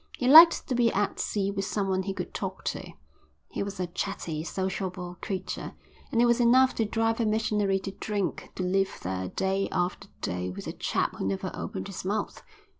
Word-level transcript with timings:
He 0.17 0.27
liked 0.27 0.67
to 0.67 0.73
be 0.73 0.91
at 0.93 1.19
sea 1.19 1.51
with 1.51 1.65
someone 1.65 2.01
he 2.01 2.13
could 2.15 2.33
talk 2.33 2.63
to, 2.63 2.93
he 3.49 3.61
was 3.61 3.79
a 3.79 3.85
chatty, 3.85 4.43
sociable 4.43 5.19
creature, 5.21 5.75
and 6.11 6.19
it 6.19 6.25
was 6.25 6.39
enough 6.39 6.73
to 6.77 6.85
drive 6.85 7.19
a 7.19 7.25
missionary 7.27 7.77
to 7.81 7.91
drink 7.91 8.49
to 8.55 8.63
live 8.63 8.97
there 9.03 9.27
day 9.27 9.69
after 9.71 10.07
day 10.19 10.49
with 10.49 10.65
a 10.65 10.73
chap 10.73 11.17
who 11.17 11.25
never 11.27 11.51
opened 11.53 11.85
his 11.85 12.03
mouth. 12.03 12.41